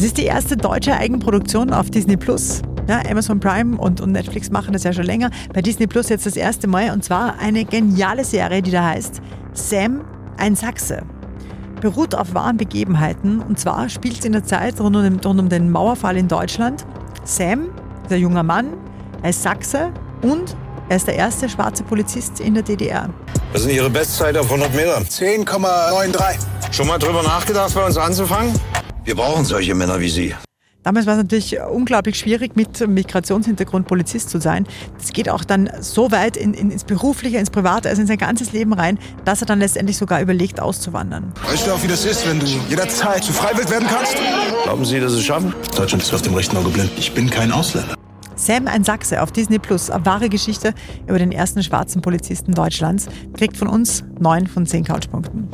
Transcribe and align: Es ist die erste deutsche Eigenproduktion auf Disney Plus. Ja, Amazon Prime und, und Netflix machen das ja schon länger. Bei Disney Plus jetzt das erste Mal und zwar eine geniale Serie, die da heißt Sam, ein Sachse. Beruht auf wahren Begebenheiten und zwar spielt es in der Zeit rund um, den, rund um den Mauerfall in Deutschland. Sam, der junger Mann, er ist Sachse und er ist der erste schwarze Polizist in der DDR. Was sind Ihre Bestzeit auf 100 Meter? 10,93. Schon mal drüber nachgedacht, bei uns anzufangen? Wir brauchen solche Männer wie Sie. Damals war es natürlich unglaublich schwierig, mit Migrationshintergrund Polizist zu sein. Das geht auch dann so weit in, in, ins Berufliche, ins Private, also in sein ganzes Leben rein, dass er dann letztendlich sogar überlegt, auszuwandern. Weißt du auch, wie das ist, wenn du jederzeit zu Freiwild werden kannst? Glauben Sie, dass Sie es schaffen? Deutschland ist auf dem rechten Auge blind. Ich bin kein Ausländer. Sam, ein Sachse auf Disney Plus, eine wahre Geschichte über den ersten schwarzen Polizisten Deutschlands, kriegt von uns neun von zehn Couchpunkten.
Es 0.00 0.06
ist 0.06 0.16
die 0.16 0.24
erste 0.24 0.56
deutsche 0.56 0.96
Eigenproduktion 0.96 1.74
auf 1.74 1.90
Disney 1.90 2.16
Plus. 2.16 2.62
Ja, 2.88 3.02
Amazon 3.06 3.38
Prime 3.38 3.76
und, 3.76 4.00
und 4.00 4.12
Netflix 4.12 4.50
machen 4.50 4.72
das 4.72 4.82
ja 4.82 4.94
schon 4.94 5.04
länger. 5.04 5.28
Bei 5.52 5.60
Disney 5.60 5.86
Plus 5.86 6.08
jetzt 6.08 6.24
das 6.24 6.36
erste 6.36 6.68
Mal 6.68 6.92
und 6.92 7.04
zwar 7.04 7.38
eine 7.38 7.66
geniale 7.66 8.24
Serie, 8.24 8.62
die 8.62 8.70
da 8.70 8.82
heißt 8.82 9.20
Sam, 9.52 10.02
ein 10.38 10.56
Sachse. 10.56 11.02
Beruht 11.82 12.14
auf 12.14 12.32
wahren 12.32 12.56
Begebenheiten 12.56 13.42
und 13.42 13.60
zwar 13.60 13.90
spielt 13.90 14.20
es 14.20 14.24
in 14.24 14.32
der 14.32 14.42
Zeit 14.42 14.80
rund 14.80 14.96
um, 14.96 15.02
den, 15.02 15.20
rund 15.20 15.38
um 15.38 15.50
den 15.50 15.70
Mauerfall 15.70 16.16
in 16.16 16.28
Deutschland. 16.28 16.86
Sam, 17.24 17.68
der 18.08 18.18
junger 18.18 18.42
Mann, 18.42 18.68
er 19.22 19.28
ist 19.28 19.42
Sachse 19.42 19.92
und 20.22 20.56
er 20.88 20.96
ist 20.96 21.08
der 21.08 21.16
erste 21.16 21.46
schwarze 21.46 21.82
Polizist 21.82 22.40
in 22.40 22.54
der 22.54 22.62
DDR. 22.62 23.10
Was 23.52 23.64
sind 23.64 23.72
Ihre 23.72 23.90
Bestzeit 23.90 24.34
auf 24.38 24.46
100 24.46 24.74
Meter? 24.74 24.96
10,93. 24.96 26.38
Schon 26.72 26.86
mal 26.86 26.98
drüber 26.98 27.22
nachgedacht, 27.22 27.74
bei 27.74 27.84
uns 27.84 27.98
anzufangen? 27.98 28.54
Wir 29.10 29.16
brauchen 29.16 29.44
solche 29.44 29.74
Männer 29.74 29.98
wie 29.98 30.08
Sie. 30.08 30.36
Damals 30.84 31.04
war 31.04 31.14
es 31.14 31.22
natürlich 31.24 31.58
unglaublich 31.60 32.16
schwierig, 32.16 32.54
mit 32.54 32.86
Migrationshintergrund 32.86 33.88
Polizist 33.88 34.30
zu 34.30 34.40
sein. 34.40 34.68
Das 34.98 35.12
geht 35.12 35.28
auch 35.28 35.42
dann 35.42 35.68
so 35.80 36.12
weit 36.12 36.36
in, 36.36 36.54
in, 36.54 36.70
ins 36.70 36.84
Berufliche, 36.84 37.38
ins 37.38 37.50
Private, 37.50 37.88
also 37.88 38.02
in 38.02 38.06
sein 38.06 38.18
ganzes 38.18 38.52
Leben 38.52 38.72
rein, 38.72 39.00
dass 39.24 39.40
er 39.40 39.48
dann 39.48 39.58
letztendlich 39.58 39.96
sogar 39.96 40.22
überlegt, 40.22 40.60
auszuwandern. 40.60 41.32
Weißt 41.44 41.66
du 41.66 41.72
auch, 41.72 41.82
wie 41.82 41.88
das 41.88 42.04
ist, 42.04 42.24
wenn 42.28 42.38
du 42.38 42.46
jederzeit 42.68 43.24
zu 43.24 43.32
Freiwild 43.32 43.68
werden 43.68 43.88
kannst? 43.88 44.14
Glauben 44.62 44.84
Sie, 44.84 45.00
dass 45.00 45.10
Sie 45.10 45.18
es 45.18 45.24
schaffen? 45.24 45.52
Deutschland 45.76 46.04
ist 46.04 46.14
auf 46.14 46.22
dem 46.22 46.34
rechten 46.34 46.56
Auge 46.56 46.68
blind. 46.68 46.92
Ich 46.96 47.12
bin 47.12 47.28
kein 47.28 47.50
Ausländer. 47.50 47.96
Sam, 48.36 48.68
ein 48.68 48.84
Sachse 48.84 49.20
auf 49.22 49.32
Disney 49.32 49.58
Plus, 49.58 49.90
eine 49.90 50.06
wahre 50.06 50.28
Geschichte 50.28 50.72
über 51.08 51.18
den 51.18 51.32
ersten 51.32 51.64
schwarzen 51.64 52.00
Polizisten 52.00 52.52
Deutschlands, 52.52 53.08
kriegt 53.36 53.56
von 53.56 53.66
uns 53.66 54.04
neun 54.20 54.46
von 54.46 54.66
zehn 54.66 54.84
Couchpunkten. 54.84 55.48